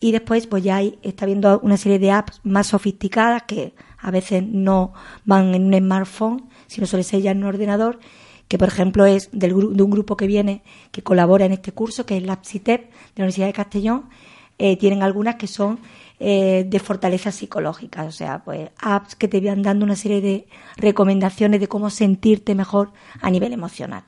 Y 0.00 0.12
después, 0.12 0.46
pues 0.46 0.62
ya 0.62 0.76
hay, 0.76 0.98
está 1.02 1.26
viendo 1.26 1.58
una 1.60 1.76
serie 1.76 1.98
de 1.98 2.12
apps 2.12 2.40
más 2.44 2.68
sofisticadas 2.68 3.42
que 3.44 3.74
a 3.98 4.10
veces 4.10 4.44
no 4.46 4.92
van 5.24 5.54
en 5.54 5.66
un 5.66 5.74
smartphone, 5.74 6.48
sino 6.68 6.86
suele 6.86 7.02
ser 7.02 7.20
ya 7.20 7.32
en 7.32 7.38
un 7.38 7.44
ordenador 7.44 7.98
que 8.48 8.58
por 8.58 8.68
ejemplo 8.68 9.04
es 9.04 9.28
del, 9.32 9.76
de 9.76 9.82
un 9.82 9.90
grupo 9.90 10.16
que 10.16 10.26
viene, 10.26 10.62
que 10.90 11.02
colabora 11.02 11.44
en 11.44 11.52
este 11.52 11.72
curso, 11.72 12.06
que 12.06 12.16
es 12.16 12.22
la 12.22 12.40
PSITEP 12.40 12.80
de 12.80 12.92
la 13.16 13.24
Universidad 13.24 13.46
de 13.46 13.52
Castellón, 13.52 14.08
eh, 14.58 14.76
tienen 14.76 15.02
algunas 15.02 15.36
que 15.36 15.46
son 15.46 15.78
eh, 16.20 16.64
de 16.66 16.78
fortalezas 16.80 17.36
psicológicas, 17.36 18.06
o 18.06 18.12
sea, 18.12 18.42
pues 18.44 18.70
apps 18.78 19.14
que 19.14 19.28
te 19.28 19.40
van 19.40 19.62
dando 19.62 19.84
una 19.84 19.94
serie 19.94 20.20
de 20.20 20.48
recomendaciones 20.76 21.60
de 21.60 21.68
cómo 21.68 21.90
sentirte 21.90 22.56
mejor 22.56 22.90
a 23.20 23.30
nivel 23.30 23.52
emocional. 23.52 24.02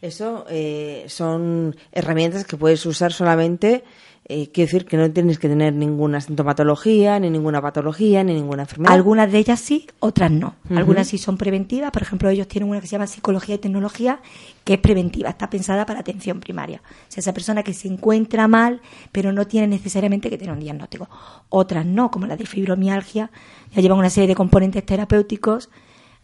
Eso 0.00 0.44
eh, 0.48 1.04
son 1.08 1.76
herramientas 1.92 2.44
que 2.44 2.56
puedes 2.56 2.84
usar 2.86 3.12
solamente 3.12 3.84
eh, 4.30 4.50
quiero 4.52 4.66
decir 4.66 4.84
que 4.84 4.98
no 4.98 5.10
tienes 5.10 5.38
que 5.38 5.48
tener 5.48 5.72
ninguna 5.72 6.20
sintomatología, 6.20 7.18
ni 7.18 7.30
ninguna 7.30 7.62
patología, 7.62 8.22
ni 8.22 8.34
ninguna 8.34 8.64
enfermedad. 8.64 8.92
Algunas 8.92 9.32
de 9.32 9.38
ellas 9.38 9.58
sí, 9.58 9.86
otras 10.00 10.30
no. 10.30 10.56
Algunas 10.68 11.08
sí 11.08 11.16
son 11.16 11.38
preventivas. 11.38 11.90
Por 11.90 12.02
ejemplo, 12.02 12.28
ellos 12.28 12.46
tienen 12.46 12.68
una 12.68 12.78
que 12.82 12.86
se 12.86 12.92
llama 12.92 13.06
psicología 13.06 13.54
y 13.54 13.58
tecnología, 13.58 14.20
que 14.64 14.74
es 14.74 14.80
preventiva, 14.80 15.30
está 15.30 15.48
pensada 15.48 15.86
para 15.86 16.00
atención 16.00 16.40
primaria. 16.40 16.82
O 16.84 17.10
sea, 17.10 17.22
esa 17.22 17.32
persona 17.32 17.62
que 17.62 17.72
se 17.72 17.88
encuentra 17.88 18.48
mal, 18.48 18.82
pero 19.12 19.32
no 19.32 19.46
tiene 19.46 19.66
necesariamente 19.66 20.28
que 20.28 20.36
tener 20.36 20.52
un 20.52 20.60
diagnóstico. 20.60 21.08
Otras 21.48 21.86
no, 21.86 22.10
como 22.10 22.26
la 22.26 22.36
de 22.36 22.44
fibromialgia, 22.44 23.30
ya 23.74 23.80
llevan 23.80 23.98
una 23.98 24.10
serie 24.10 24.28
de 24.28 24.34
componentes 24.34 24.84
terapéuticos 24.84 25.70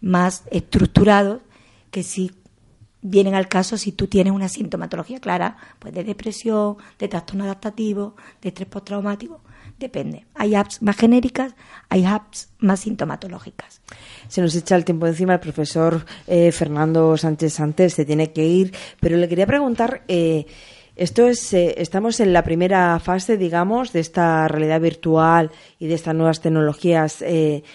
más 0.03 0.45
estructurados 0.51 1.41
que 1.91 2.03
sí 2.03 2.33
vienen 3.05 3.35
al 3.35 3.49
caso 3.49 3.77
si 3.77 3.93
tú 3.93 4.07
tienes 4.07 4.33
una 4.33 4.49
sintomatología 4.49 5.21
clara, 5.21 5.59
pues 5.79 5.95
de 5.95 6.03
depresión, 6.03 6.79
de 6.99 7.07
trastorno 7.07 7.45
adaptativo, 7.45 8.17
de 8.41 8.49
estrés 8.49 8.67
postraumático, 8.69 9.43
depende. 9.79 10.25
Hay 10.35 10.55
apps 10.55 10.81
más 10.81 10.97
genéricas, 10.97 11.55
hay 11.91 12.07
apps 12.07 12.49
más 12.59 12.81
sintomatológicas. 12.81 13.83
Se 14.29 14.41
nos 14.41 14.57
echa 14.57 14.75
el 14.75 14.87
tiempo 14.87 15.07
encima, 15.07 15.35
el 15.35 15.41
profesor 15.41 16.07
eh, 16.27 16.51
Fernando 16.51 17.17
Sánchez 17.19 17.53
Santés 17.53 17.93
se 17.93 18.07
tiene 18.07 18.33
que 18.33 18.47
ir, 18.47 18.75
pero 19.01 19.19
le 19.19 19.29
quería 19.29 19.47
preguntar, 19.47 20.03
eh, 20.09 20.47
esto 20.97 21.27
es, 21.27 21.53
eh, 21.53 21.75
estamos 21.77 22.21
en 22.21 22.33
la 22.33 22.43
primera 22.43 22.99
fase, 23.01 23.37
digamos, 23.37 23.93
de 23.93 24.01
esta 24.01 24.49
realidad 24.49 24.81
virtual 24.81 25.51
y 25.79 25.89
de 25.89 25.95
estas 25.95 26.15
nuevas 26.15 26.41
tecnologías 26.41 27.23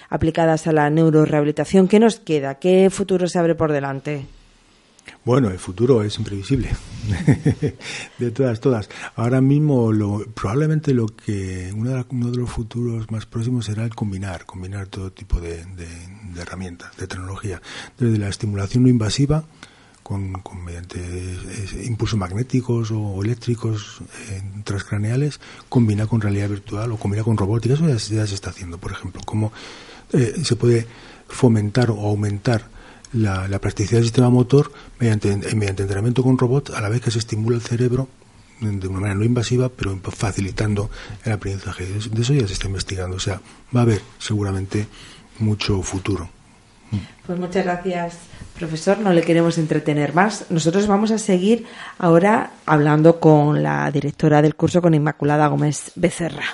aplicadas 0.09 0.65
a 0.65 0.71
la 0.71 0.89
neurorehabilitación. 0.89 1.87
¿Qué 1.87 1.99
nos 1.99 2.19
queda? 2.19 2.55
¿Qué 2.55 2.89
futuro 2.89 3.27
se 3.27 3.37
abre 3.37 3.53
por 3.53 3.71
delante? 3.71 4.38
Bueno, 5.25 5.49
el 5.49 5.59
futuro 5.59 6.03
es 6.03 6.17
imprevisible, 6.17 6.69
de 8.19 8.31
todas, 8.31 8.59
todas. 8.59 8.89
Ahora 9.15 9.41
mismo, 9.41 9.91
lo, 9.91 10.25
probablemente 10.33 10.93
lo 10.93 11.07
que 11.07 11.71
uno 11.75 11.91
de, 11.91 12.37
los 12.37 12.49
futuros 12.49 13.11
más 13.11 13.25
próximos 13.25 13.65
será 13.65 13.83
el 13.83 13.95
combinar, 13.95 14.45
combinar 14.45 14.87
todo 14.87 15.11
tipo 15.11 15.39
de, 15.39 15.65
herramientas, 16.37 16.95
de 16.97 17.07
tecnología, 17.07 17.61
desde 17.97 18.17
la 18.17 18.29
estimulación 18.29 18.83
no 18.83 18.89
invasiva, 18.89 19.43
con, 20.03 20.41
mediante 20.65 20.99
impulsos 21.83 22.17
magnéticos 22.17 22.89
o 22.91 23.21
eléctricos 23.23 24.01
eh, 24.29 24.41
transcraneales, 24.63 25.39
combina 25.69 26.07
con 26.07 26.21
realidad 26.21 26.49
virtual 26.49 26.91
o 26.91 26.97
combina 26.97 27.23
con 27.23 27.37
robótica. 27.37 27.75
Eso 27.75 27.87
ya, 27.87 27.99
se 27.99 28.35
está 28.35 28.49
haciendo, 28.49 28.79
por 28.79 28.91
ejemplo, 28.91 29.21
cómo 29.23 29.51
eh, 30.13 30.41
se 30.43 30.55
puede 30.55 30.87
fomentar 31.27 31.91
o 31.91 32.07
aumentar 32.07 32.78
la, 33.13 33.59
plasticidad 33.59 33.97
del 33.97 34.05
sistema 34.05 34.29
motor 34.29 34.71
mediante, 34.99 35.35
mediante 35.55 35.83
entrenamiento 35.83 36.23
con 36.23 36.37
robot 36.37 36.71
a 36.71 36.81
la 36.81 36.89
vez 36.89 37.01
que 37.01 37.11
se 37.11 37.19
estimula 37.19 37.55
el 37.55 37.61
cerebro 37.61 38.07
de 38.59 38.87
una 38.87 38.99
manera 38.99 39.15
no 39.15 39.23
invasiva, 39.23 39.69
pero 39.69 39.97
facilitando 40.01 40.89
el 41.23 41.31
aprendizaje. 41.31 41.85
De 41.85 42.21
eso 42.21 42.33
ya 42.33 42.45
se 42.45 42.53
está 42.53 42.67
investigando. 42.67 43.15
O 43.15 43.19
sea, 43.19 43.41
va 43.75 43.81
a 43.81 43.83
haber 43.83 44.01
seguramente 44.17 44.87
mucho 45.39 45.81
futuro. 45.81 46.29
Pues 47.25 47.39
muchas 47.39 47.63
gracias, 47.63 48.17
profesor. 48.57 48.99
No 48.99 49.13
le 49.13 49.21
queremos 49.21 49.57
entretener 49.57 50.13
más. 50.13 50.47
Nosotros 50.49 50.87
vamos 50.87 51.11
a 51.11 51.17
seguir 51.17 51.65
ahora 51.99 52.51
hablando 52.65 53.19
con 53.19 53.63
la 53.63 53.89
directora 53.91 54.41
del 54.41 54.55
curso, 54.55 54.81
con 54.81 54.93
Inmaculada 54.93 55.47
Gómez 55.47 55.91
Becerra. 55.95 56.45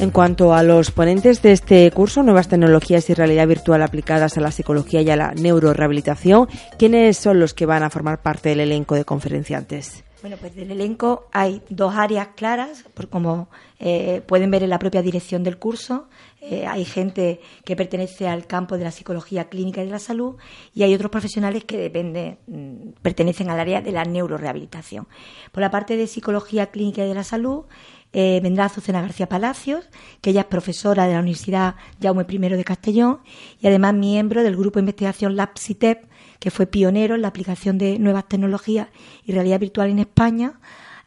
En 0.00 0.10
cuanto 0.10 0.54
a 0.54 0.62
los 0.62 0.92
ponentes 0.92 1.42
de 1.42 1.50
este 1.50 1.90
curso, 1.90 2.22
Nuevas 2.22 2.46
Tecnologías 2.46 3.10
y 3.10 3.14
Realidad 3.14 3.48
Virtual 3.48 3.82
aplicadas 3.82 4.38
a 4.38 4.40
la 4.40 4.52
psicología 4.52 5.02
y 5.02 5.10
a 5.10 5.16
la 5.16 5.34
neurorehabilitación, 5.34 6.46
¿quiénes 6.78 7.16
son 7.16 7.40
los 7.40 7.52
que 7.52 7.66
van 7.66 7.82
a 7.82 7.90
formar 7.90 8.22
parte 8.22 8.50
del 8.50 8.60
elenco 8.60 8.94
de 8.94 9.04
conferenciantes? 9.04 10.04
Bueno, 10.20 10.36
pues 10.36 10.54
del 10.56 10.72
elenco 10.72 11.28
hay 11.32 11.62
dos 11.68 11.94
áreas 11.94 12.28
claras, 12.34 12.84
como 13.08 13.48
eh, 13.78 14.20
pueden 14.26 14.50
ver 14.50 14.64
en 14.64 14.70
la 14.70 14.80
propia 14.80 15.00
dirección 15.00 15.44
del 15.44 15.58
curso. 15.58 16.08
Eh, 16.40 16.66
hay 16.66 16.84
gente 16.84 17.40
que 17.64 17.76
pertenece 17.76 18.26
al 18.26 18.46
campo 18.46 18.76
de 18.76 18.84
la 18.84 18.90
psicología 18.90 19.48
clínica 19.48 19.80
y 19.80 19.86
de 19.86 19.92
la 19.92 20.00
salud 20.00 20.36
y 20.74 20.82
hay 20.82 20.94
otros 20.94 21.12
profesionales 21.12 21.64
que 21.64 21.76
dependen, 21.76 22.38
mm, 22.48 22.90
pertenecen 23.00 23.48
al 23.50 23.60
área 23.60 23.80
de 23.80 23.92
la 23.92 24.04
neurorehabilitación. 24.04 25.06
Por 25.52 25.60
la 25.60 25.70
parte 25.70 25.96
de 25.96 26.08
psicología 26.08 26.66
clínica 26.66 27.04
y 27.04 27.08
de 27.08 27.14
la 27.14 27.24
salud 27.24 27.64
eh, 28.12 28.40
vendrá 28.42 28.66
Azucena 28.66 29.02
García 29.02 29.28
Palacios, 29.28 29.88
que 30.20 30.30
ella 30.30 30.40
es 30.42 30.46
profesora 30.46 31.06
de 31.06 31.14
la 31.14 31.20
Universidad 31.20 31.74
Jaume 32.00 32.26
I 32.28 32.38
de 32.38 32.64
Castellón 32.64 33.20
y 33.60 33.66
además 33.66 33.94
miembro 33.94 34.42
del 34.42 34.56
grupo 34.56 34.78
de 34.78 34.82
investigación 34.82 35.36
LabCitep, 35.36 36.06
que 36.38 36.50
fue 36.50 36.66
pionero 36.66 37.14
en 37.14 37.22
la 37.22 37.28
aplicación 37.28 37.78
de 37.78 37.98
nuevas 37.98 38.28
tecnologías 38.28 38.88
y 39.24 39.32
realidad 39.32 39.60
virtual 39.60 39.90
en 39.90 39.98
España 39.98 40.60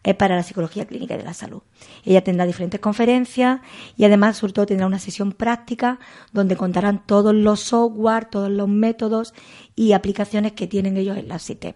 eh, 0.04 0.14
para 0.14 0.36
la 0.36 0.44
psicología 0.44 0.86
clínica 0.86 1.16
y 1.16 1.18
de 1.18 1.24
la 1.24 1.34
salud. 1.34 1.62
Ella 2.04 2.24
tendrá 2.24 2.46
diferentes 2.46 2.80
conferencias 2.80 3.62
y 3.98 4.06
además, 4.06 4.38
sobre 4.38 4.54
todo, 4.54 4.66
tendrá 4.66 4.88
una 4.88 5.00
sesión 5.00 5.32
práctica 5.32 6.00
donde 6.34 6.56
contarán 6.56 7.06
todos 7.06 7.34
los 7.34 7.62
software, 7.62 8.26
todos 8.26 8.50
los 8.50 8.68
métodos 8.68 9.34
y 9.76 9.94
aplicaciones 9.94 10.54
que 10.54 10.68
tienen 10.68 10.98
ellos 10.98 11.18
en 11.18 11.28
LabCitep. 11.28 11.76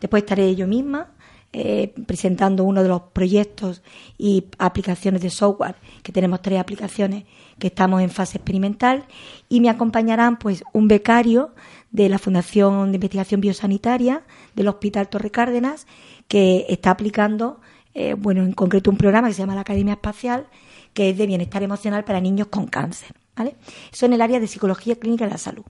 Después 0.00 0.22
estaré 0.22 0.54
yo 0.54 0.66
misma 0.66 1.15
eh, 1.58 1.94
presentando 2.04 2.64
uno 2.64 2.82
de 2.82 2.90
los 2.90 3.00
proyectos 3.14 3.80
y 4.18 4.44
aplicaciones 4.58 5.22
de 5.22 5.30
software, 5.30 5.76
que 6.02 6.12
tenemos 6.12 6.42
tres 6.42 6.60
aplicaciones 6.60 7.24
que 7.58 7.68
estamos 7.68 8.02
en 8.02 8.10
fase 8.10 8.36
experimental, 8.36 9.06
y 9.48 9.62
me 9.62 9.70
acompañarán 9.70 10.38
pues 10.38 10.62
un 10.74 10.86
becario 10.86 11.54
de 11.92 12.10
la 12.10 12.18
Fundación 12.18 12.92
de 12.92 12.96
Investigación 12.96 13.40
Biosanitaria 13.40 14.24
del 14.54 14.68
Hospital 14.68 15.08
Torre 15.08 15.30
Cárdenas, 15.30 15.86
que 16.28 16.66
está 16.68 16.90
aplicando, 16.90 17.62
eh, 17.94 18.12
bueno, 18.12 18.42
en 18.42 18.52
concreto 18.52 18.90
un 18.90 18.98
programa 18.98 19.28
que 19.28 19.32
se 19.32 19.40
llama 19.40 19.54
la 19.54 19.62
Academia 19.62 19.94
Espacial, 19.94 20.48
que 20.92 21.08
es 21.08 21.16
de 21.16 21.26
bienestar 21.26 21.62
emocional 21.62 22.04
para 22.04 22.20
niños 22.20 22.48
con 22.48 22.66
cáncer. 22.66 23.14
¿vale? 23.34 23.56
Eso 23.90 24.04
en 24.04 24.12
el 24.12 24.20
área 24.20 24.40
de 24.40 24.46
psicología 24.46 24.96
clínica 24.96 25.24
de 25.24 25.30
la 25.30 25.38
salud. 25.38 25.64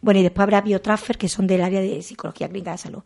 Bueno, 0.00 0.20
y 0.20 0.22
después 0.22 0.44
habrá 0.44 0.60
biotransfer, 0.60 1.18
que 1.18 1.28
son 1.28 1.48
del 1.48 1.62
área 1.62 1.80
de 1.80 2.00
psicología 2.02 2.46
clínica 2.46 2.70
de 2.70 2.74
la 2.74 2.78
salud. 2.78 3.02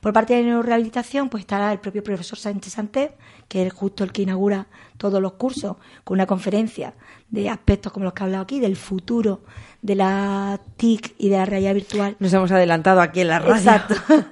Por 0.00 0.12
parte 0.12 0.34
de 0.34 0.42
neurorehabilitación, 0.42 1.28
pues 1.28 1.42
estará 1.42 1.70
el 1.72 1.78
propio 1.78 2.02
profesor 2.02 2.38
Sánchez 2.38 2.72
Santé, 2.72 3.12
que 3.48 3.66
es 3.66 3.72
justo 3.72 4.02
el 4.02 4.12
que 4.12 4.22
inaugura 4.22 4.66
todos 4.96 5.20
los 5.20 5.32
cursos, 5.34 5.76
con 6.04 6.16
una 6.16 6.26
conferencia 6.26 6.94
de 7.28 7.50
aspectos 7.50 7.92
como 7.92 8.04
los 8.04 8.14
que 8.14 8.22
he 8.22 8.26
hablado 8.26 8.42
aquí, 8.42 8.60
del 8.60 8.76
futuro 8.76 9.42
de 9.82 9.94
la 9.94 10.58
TIC 10.76 11.14
y 11.18 11.28
de 11.28 11.36
la 11.36 11.44
realidad 11.44 11.74
virtual. 11.74 12.16
Nos 12.18 12.32
hemos 12.32 12.50
adelantado 12.50 13.00
aquí 13.00 13.20
en 13.20 13.28
la 13.28 13.38
radio. 13.38 13.54
Exacto. 13.56 13.94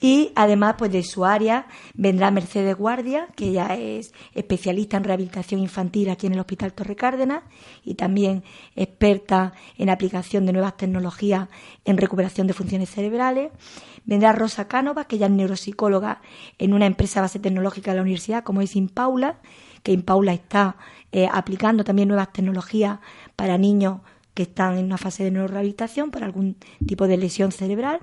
Y 0.00 0.30
además, 0.36 0.76
pues 0.78 0.92
de 0.92 1.02
su 1.02 1.24
área 1.24 1.66
vendrá 1.94 2.30
Mercedes 2.30 2.76
Guardia, 2.76 3.28
que 3.34 3.46
ella 3.48 3.74
es 3.74 4.12
especialista 4.32 4.96
en 4.96 5.04
rehabilitación 5.04 5.60
infantil 5.60 6.10
aquí 6.10 6.26
en 6.28 6.34
el 6.34 6.40
Hospital 6.40 6.72
Torre 6.72 6.94
Cárdenas 6.94 7.42
y 7.84 7.94
también 7.94 8.44
experta 8.76 9.54
en 9.76 9.90
aplicación 9.90 10.46
de 10.46 10.52
nuevas 10.52 10.76
tecnologías 10.76 11.48
en 11.84 11.96
recuperación 11.96 12.46
de 12.46 12.52
funciones 12.52 12.90
cerebrales. 12.90 13.50
Vendrá 14.04 14.32
Rosa 14.32 14.68
Cánova, 14.68 15.04
que 15.04 15.16
ella 15.16 15.26
es 15.26 15.32
neuropsicóloga 15.32 16.22
en 16.58 16.74
una 16.74 16.86
empresa 16.86 17.20
base 17.20 17.40
tecnológica 17.40 17.90
de 17.90 17.96
la 17.96 18.02
universidad, 18.02 18.44
como 18.44 18.62
es 18.62 18.76
Impaula, 18.76 19.40
que 19.82 19.92
Impaula 19.92 20.32
está 20.32 20.76
eh, 21.10 21.28
aplicando 21.30 21.82
también 21.82 22.08
nuevas 22.08 22.32
tecnologías 22.32 23.00
para 23.34 23.58
niños 23.58 24.00
que 24.34 24.44
están 24.44 24.78
en 24.78 24.84
una 24.84 24.98
fase 24.98 25.24
de 25.24 25.32
neurorehabilitación 25.32 26.12
por 26.12 26.22
algún 26.22 26.56
tipo 26.86 27.08
de 27.08 27.16
lesión 27.16 27.50
cerebral. 27.50 28.00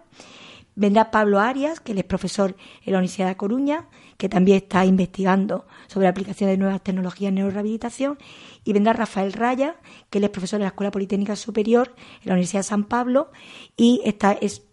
Vendrá 0.75 1.09
Pablo 1.09 1.39
Arias, 1.39 1.79
que 1.79 1.93
él 1.93 1.97
es 1.99 2.03
profesor 2.03 2.55
en 2.83 2.93
la 2.93 2.99
Universidad 2.99 3.27
de 3.27 3.37
Coruña, 3.37 3.87
que 4.17 4.29
también 4.29 4.57
está 4.57 4.85
investigando 4.85 5.65
sobre 5.87 6.05
la 6.05 6.09
aplicación 6.09 6.49
de 6.49 6.57
nuevas 6.57 6.81
tecnologías 6.81 7.29
en 7.29 7.35
neurorehabilitación. 7.35 8.17
Y 8.63 8.73
vendrá 8.73 8.93
Rafael 8.93 9.33
Raya, 9.33 9.75
que 10.09 10.17
él 10.17 10.25
es 10.25 10.29
profesor 10.29 10.59
de 10.59 10.65
la 10.65 10.69
Escuela 10.69 10.91
Politécnica 10.91 11.35
Superior 11.35 11.93
en 12.21 12.27
la 12.27 12.33
Universidad 12.33 12.59
de 12.59 12.63
San 12.63 12.83
Pablo 12.83 13.31
y 13.77 14.01
está, 14.03 14.33
es 14.33 14.63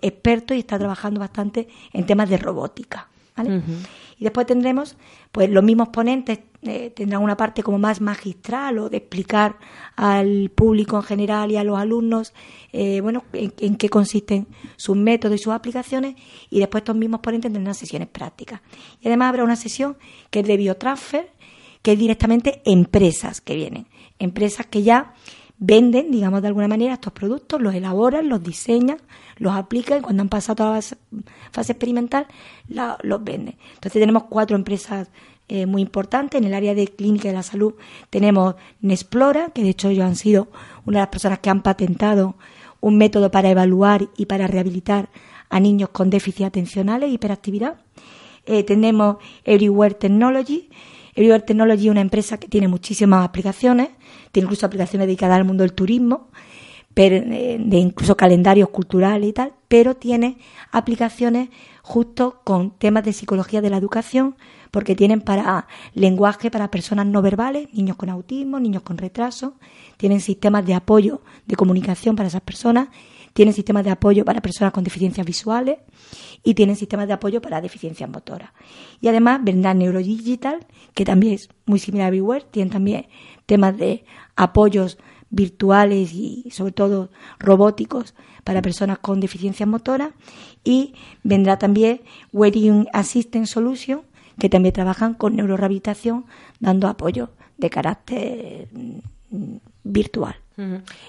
experto 0.00 0.54
y 0.54 0.60
está 0.60 0.78
trabajando 0.78 1.20
bastante 1.20 1.68
en 1.92 2.06
temas 2.06 2.28
de 2.28 2.38
robótica. 2.38 3.08
Y 4.18 4.24
después 4.24 4.46
tendremos, 4.46 4.96
pues 5.32 5.48
los 5.50 5.64
mismos 5.64 5.88
ponentes 5.88 6.38
eh, 6.64 6.90
tendrán 6.94 7.22
una 7.22 7.36
parte 7.36 7.64
como 7.64 7.76
más 7.76 8.00
magistral 8.00 8.78
o 8.78 8.88
de 8.88 8.98
explicar 8.98 9.58
al 9.96 10.48
público 10.54 10.96
en 10.96 11.02
general 11.02 11.50
y 11.50 11.56
a 11.56 11.64
los 11.64 11.76
alumnos, 11.76 12.32
eh, 12.72 13.00
bueno, 13.00 13.24
en, 13.32 13.76
qué 13.76 13.88
consisten 13.88 14.46
sus 14.76 14.96
métodos 14.96 15.40
y 15.40 15.42
sus 15.42 15.52
aplicaciones. 15.52 16.14
Y 16.50 16.60
después 16.60 16.82
estos 16.82 16.94
mismos 16.94 17.20
ponentes 17.20 17.52
tendrán 17.52 17.74
sesiones 17.74 18.06
prácticas. 18.06 18.60
Y 19.00 19.08
además 19.08 19.30
habrá 19.30 19.42
una 19.42 19.56
sesión 19.56 19.96
que 20.30 20.40
es 20.40 20.46
de 20.46 20.56
biotransfer, 20.56 21.32
que 21.82 21.92
es 21.92 21.98
directamente 21.98 22.62
empresas 22.64 23.40
que 23.40 23.56
vienen, 23.56 23.88
empresas 24.20 24.64
que 24.66 24.84
ya 24.84 25.14
venden, 25.64 26.10
digamos 26.10 26.42
de 26.42 26.48
alguna 26.48 26.66
manera, 26.66 26.94
estos 26.94 27.12
productos, 27.12 27.62
los 27.62 27.72
elaboran, 27.72 28.28
los 28.28 28.42
diseñan, 28.42 28.98
los 29.38 29.54
aplican 29.54 30.00
y 30.00 30.02
cuando 30.02 30.22
han 30.22 30.28
pasado 30.28 30.56
toda 30.56 30.74
la 30.74 30.82
fase 31.52 31.72
experimental 31.72 32.26
los 32.68 33.22
venden. 33.22 33.54
Entonces 33.74 34.00
tenemos 34.00 34.24
cuatro 34.24 34.56
empresas 34.56 35.08
eh, 35.48 35.66
muy 35.66 35.82
importantes. 35.82 36.40
En 36.40 36.48
el 36.48 36.54
área 36.54 36.74
de 36.74 36.88
clínica 36.88 37.28
de 37.28 37.34
la 37.34 37.44
salud 37.44 37.74
tenemos 38.10 38.56
Nesplora, 38.80 39.50
que 39.50 39.62
de 39.62 39.68
hecho 39.68 39.88
ellos 39.88 40.04
han 40.04 40.16
sido 40.16 40.48
una 40.84 40.98
de 40.98 41.02
las 41.02 41.10
personas 41.10 41.38
que 41.38 41.50
han 41.50 41.62
patentado 41.62 42.34
un 42.80 42.98
método 42.98 43.30
para 43.30 43.48
evaluar 43.48 44.08
y 44.16 44.26
para 44.26 44.48
rehabilitar 44.48 45.10
a 45.48 45.60
niños 45.60 45.90
con 45.90 46.10
déficit 46.10 46.46
atencionales 46.46 47.08
e 47.08 47.12
hiperactividad. 47.12 47.76
Eh, 48.46 48.64
tenemos 48.64 49.18
Everywhere 49.44 49.94
Technology. 49.94 50.68
Everywhere 51.14 51.44
Technology 51.44 51.86
es 51.86 51.90
una 51.90 52.00
empresa 52.00 52.38
que 52.38 52.48
tiene 52.48 52.68
muchísimas 52.68 53.24
aplicaciones, 53.24 53.88
tiene 54.32 54.46
incluso 54.46 54.66
aplicaciones 54.66 55.06
dedicadas 55.06 55.36
al 55.36 55.44
mundo 55.44 55.62
del 55.62 55.74
turismo, 55.74 56.28
pero, 56.94 57.16
eh, 57.16 57.58
de 57.58 57.76
incluso 57.78 58.16
calendarios 58.16 58.68
culturales 58.68 59.28
y 59.28 59.32
tal, 59.32 59.52
pero 59.68 59.94
tiene 59.94 60.38
aplicaciones 60.70 61.48
justo 61.82 62.40
con 62.44 62.70
temas 62.78 63.04
de 63.04 63.12
psicología 63.12 63.60
de 63.60 63.70
la 63.70 63.76
educación, 63.76 64.36
porque 64.70 64.94
tienen 64.94 65.20
para 65.20 65.66
lenguaje 65.94 66.50
para 66.50 66.70
personas 66.70 67.06
no 67.06 67.20
verbales, 67.20 67.68
niños 67.72 67.96
con 67.96 68.08
autismo, 68.08 68.60
niños 68.60 68.82
con 68.82 68.96
retraso, 68.98 69.54
tienen 69.96 70.20
sistemas 70.20 70.64
de 70.64 70.74
apoyo 70.74 71.20
de 71.46 71.56
comunicación 71.56 72.16
para 72.16 72.28
esas 72.28 72.42
personas, 72.42 72.88
tienen 73.32 73.54
sistemas 73.54 73.84
de 73.84 73.90
apoyo 73.90 74.24
para 74.24 74.40
personas 74.40 74.72
con 74.72 74.84
deficiencias 74.84 75.26
visuales 75.26 75.78
y 76.42 76.54
tienen 76.54 76.76
sistemas 76.76 77.06
de 77.06 77.14
apoyo 77.14 77.40
para 77.40 77.60
deficiencias 77.60 78.08
motoras. 78.08 78.50
Y 79.00 79.08
además 79.08 79.40
vendrá 79.42 79.74
Neurodigital, 79.74 80.66
que 80.94 81.04
también 81.04 81.34
es 81.34 81.48
muy 81.66 81.78
similar 81.78 82.08
a 82.08 82.10
Beware, 82.10 82.44
tienen 82.50 82.72
también 82.72 83.06
temas 83.46 83.76
de 83.76 84.04
apoyos 84.36 84.98
virtuales 85.30 86.12
y 86.12 86.50
sobre 86.50 86.72
todo 86.72 87.10
robóticos 87.38 88.14
para 88.44 88.60
personas 88.60 88.98
con 88.98 89.18
deficiencias 89.18 89.68
motoras 89.68 90.10
y 90.62 90.94
vendrá 91.22 91.58
también 91.58 92.02
Wearing 92.32 92.86
Assistant 92.92 93.46
Solution 93.46 94.02
que 94.38 94.48
también 94.48 94.74
trabajan 94.74 95.14
con 95.14 95.36
neurorehabilitación 95.36 96.26
dando 96.60 96.88
apoyo 96.88 97.30
de 97.56 97.70
carácter 97.70 98.68
mm, 98.72 99.56
virtual. 99.84 100.36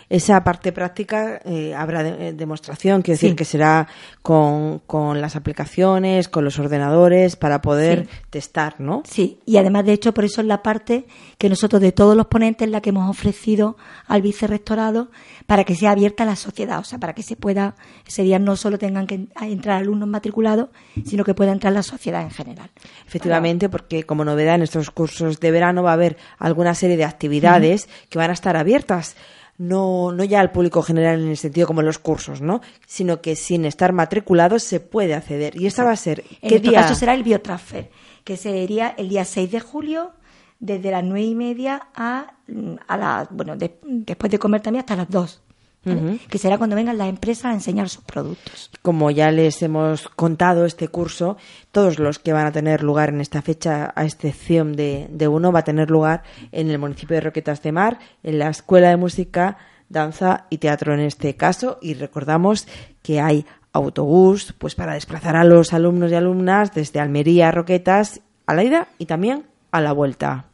Esa 0.10 0.44
parte 0.44 0.72
práctica 0.72 1.42
eh, 1.46 1.74
habrá 1.76 2.08
eh, 2.08 2.34
demostración, 2.34 3.02
quiero 3.02 3.16
decir 3.16 3.36
que 3.36 3.46
será 3.46 3.88
con, 4.22 4.80
con, 4.80 5.22
las 5.22 5.36
aplicaciones, 5.36 6.30
con 6.30 6.44
los 6.44 6.60
ordenadores, 6.60 7.36
para 7.36 7.62
poder 7.62 8.08
testar, 8.30 8.76
¿no? 8.80 9.04
Sí, 9.06 9.40
y 9.46 9.58
además, 9.58 9.86
de 9.86 9.94
hecho, 9.94 10.14
por 10.14 10.26
eso 10.26 10.42
es 10.42 10.48
la 10.48 10.62
parte 10.62 11.06
que 11.38 11.50
nosotros, 11.50 11.82
de 11.82 11.92
todos 11.92 12.16
los 12.16 12.28
ponentes, 12.28 12.70
la 12.70 12.82
que 12.82 12.90
hemos 12.90 13.10
ofrecido 13.10 13.78
al 14.08 14.22
vicerrectorado 14.22 15.10
para 15.46 15.64
que 15.64 15.76
sea 15.76 15.92
abierta 15.92 16.24
a 16.24 16.26
la 16.26 16.36
sociedad, 16.36 16.80
o 16.80 16.84
sea, 16.84 17.00
para 17.00 17.14
que 17.14 17.24
se 17.24 17.36
pueda, 17.36 17.76
ese 18.08 18.24
día 18.24 18.40
no 18.40 18.56
solo 18.56 18.78
tengan 18.78 19.08
que 19.08 19.28
entrar 19.42 19.78
alumnos 19.78 20.08
matriculados, 20.08 20.70
sino 21.06 21.24
que 21.24 21.34
pueda 21.34 21.52
entrar 21.52 21.74
la 21.74 21.84
sociedad 21.84 22.22
en 22.22 22.32
general. 22.32 22.70
Efectivamente, 23.08 23.70
porque 23.70 24.04
como 24.04 24.26
novedad 24.26 24.56
en 24.56 24.64
estos 24.64 24.92
cursos 24.92 25.40
de 25.40 25.52
verano 25.52 25.84
va 25.84 25.92
a 25.92 25.94
haber 25.94 26.18
alguna 26.38 26.76
serie 26.76 26.98
de 26.98 27.06
actividades 27.06 27.90
que 28.10 28.18
van 28.18 28.30
a 28.30 28.34
estar 28.34 28.56
abiertas 28.56 29.16
no, 29.58 30.12
no 30.12 30.24
ya 30.24 30.40
al 30.40 30.52
público 30.52 30.82
general 30.82 31.22
en 31.22 31.30
el 31.30 31.38
sentido 31.38 31.68
como 31.68 31.82
los 31.82 32.00
cursos, 32.00 32.42
¿no? 32.42 32.62
Sino 32.88 33.22
que 33.22 33.36
sin 33.36 33.66
estar 33.66 33.94
matriculado 33.94 34.60
se 34.60 34.80
puede 34.80 35.14
acceder. 35.14 35.56
Y 35.60 35.68
esta 35.68 35.84
va 35.84 35.92
a 35.92 35.96
ser. 35.96 36.24
¿qué 36.24 36.38
en 36.42 36.56
este 36.56 36.72
caso 36.72 36.96
será 36.96 37.14
el 37.14 37.24
biotransfer, 37.24 37.90
que 38.24 38.38
sería 38.38 38.94
el 38.98 39.10
día 39.10 39.26
6 39.26 39.52
de 39.52 39.60
julio, 39.60 40.12
desde 40.60 40.92
las 40.92 41.04
nueve 41.04 41.26
y 41.26 41.36
media 41.36 41.88
a, 41.94 42.34
a 42.88 42.98
la, 42.98 43.28
bueno, 43.30 43.56
después 43.58 44.32
de 44.32 44.40
comer 44.40 44.62
también 44.62 44.82
hasta 44.82 44.96
las 44.96 45.10
2 45.10 45.43
que 46.30 46.38
será 46.38 46.58
cuando 46.58 46.76
vengan 46.76 46.98
las 46.98 47.10
empresas 47.10 47.46
a 47.46 47.54
enseñar 47.54 47.90
sus 47.90 48.04
productos. 48.04 48.72
Como 48.82 49.12
ya 49.12 49.32
les 49.32 49.62
hemos 49.62 50.08
contado 50.10 50.66
este 50.66 50.88
curso, 50.88 51.38
todos 51.72 52.00
los 52.00 52.20
que 52.20 52.34
van 52.34 52.46
a 52.46 52.52
tener 52.52 52.84
lugar 52.84 53.10
en 53.10 53.22
esta 53.22 53.42
fecha, 53.42 53.92
a 53.96 54.06
excepción 54.06 54.76
de, 54.76 55.08
de 55.10 55.28
uno, 55.28 55.52
va 55.52 55.60
a 55.60 55.64
tener 55.64 55.90
lugar 55.90 56.24
en 56.52 56.70
el 56.70 56.80
municipio 56.80 57.16
de 57.16 57.22
Roquetas 57.22 57.62
de 57.62 57.72
Mar, 57.72 58.00
en 58.24 58.40
la 58.40 58.50
Escuela 58.50 58.90
de 58.90 58.98
Música, 58.98 59.58
Danza 59.90 60.46
y 60.50 60.58
Teatro 60.60 60.94
en 60.94 61.02
este 61.02 61.36
caso, 61.36 61.78
y 61.82 61.94
recordamos 61.96 62.68
que 63.02 63.20
hay 63.20 63.46
autobús 63.74 64.54
pues 64.58 64.76
para 64.76 64.94
desplazar 64.94 65.36
a 65.36 65.44
los 65.44 65.74
alumnos 65.74 66.12
y 66.12 66.16
alumnas 66.16 66.74
desde 66.74 67.00
Almería 67.00 67.50
a 67.50 67.52
Roquetas 67.52 68.22
a 68.46 68.54
la 68.54 68.64
ida 68.64 68.88
y 68.98 69.06
también 69.08 69.46
a 69.72 69.82
la 69.82 69.92
vuelta. 69.92 70.46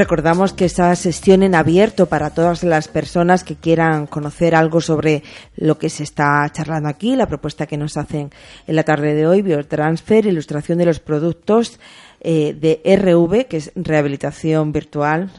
Recordamos 0.00 0.54
que 0.54 0.64
esa 0.64 0.96
sesión 0.96 1.42
en 1.42 1.54
abierto 1.54 2.06
para 2.06 2.30
todas 2.30 2.64
las 2.64 2.88
personas 2.88 3.44
que 3.44 3.56
quieran 3.56 4.06
conocer 4.06 4.54
algo 4.54 4.80
sobre 4.80 5.22
lo 5.56 5.76
que 5.76 5.90
se 5.90 6.04
está 6.04 6.48
charlando 6.50 6.88
aquí, 6.88 7.16
la 7.16 7.26
propuesta 7.26 7.66
que 7.66 7.76
nos 7.76 7.98
hacen 7.98 8.30
en 8.66 8.76
la 8.76 8.82
tarde 8.82 9.14
de 9.14 9.26
hoy, 9.26 9.42
Biotransfer, 9.42 10.24
ilustración 10.24 10.78
de 10.78 10.86
los 10.86 11.00
productos 11.00 11.78
eh, 12.22 12.56
de 12.58 12.80
RV, 12.96 13.44
que 13.44 13.58
es 13.58 13.72
rehabilitación 13.74 14.72
virtual. 14.72 15.30